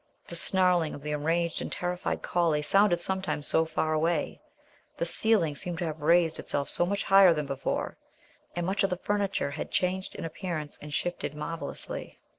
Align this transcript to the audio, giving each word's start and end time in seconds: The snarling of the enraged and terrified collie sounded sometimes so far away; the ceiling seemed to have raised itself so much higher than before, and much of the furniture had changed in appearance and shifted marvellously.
The 0.29 0.35
snarling 0.35 0.95
of 0.95 1.03
the 1.03 1.11
enraged 1.11 1.61
and 1.61 1.71
terrified 1.71 2.23
collie 2.23 2.63
sounded 2.63 2.99
sometimes 2.99 3.45
so 3.45 3.65
far 3.65 3.93
away; 3.93 4.41
the 4.97 5.05
ceiling 5.05 5.55
seemed 5.55 5.77
to 5.77 5.85
have 5.85 6.01
raised 6.01 6.39
itself 6.39 6.71
so 6.71 6.87
much 6.87 7.03
higher 7.03 7.35
than 7.35 7.45
before, 7.45 7.99
and 8.55 8.65
much 8.65 8.81
of 8.83 8.89
the 8.89 8.97
furniture 8.97 9.51
had 9.51 9.69
changed 9.69 10.15
in 10.15 10.25
appearance 10.25 10.79
and 10.81 10.91
shifted 10.91 11.35
marvellously. 11.35 12.17